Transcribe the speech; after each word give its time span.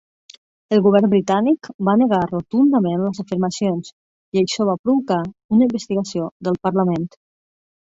El 0.77 0.79
Govern 0.85 1.09
Britànic 1.11 1.69
va 1.89 1.95
negar 2.03 2.21
rotundament 2.31 3.03
les 3.03 3.21
afirmacions 3.25 3.93
i 4.39 4.43
això 4.43 4.69
va 4.73 4.77
provocar 4.87 5.21
una 5.59 5.69
investigació 5.71 6.33
del 6.49 6.61
Parlament. 6.67 7.09